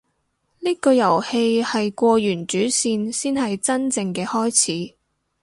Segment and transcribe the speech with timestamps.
[0.61, 4.49] 呢個遊戲係過完主線先係真正嘅開
[4.89, 4.95] 始